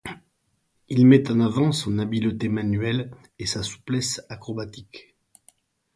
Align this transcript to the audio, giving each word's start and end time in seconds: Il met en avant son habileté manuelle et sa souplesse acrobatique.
Il 0.89 1.05
met 1.05 1.29
en 1.29 1.39
avant 1.41 1.71
son 1.71 1.99
habileté 1.99 2.49
manuelle 2.49 3.11
et 3.37 3.45
sa 3.45 3.61
souplesse 3.61 4.25
acrobatique. 4.29 5.15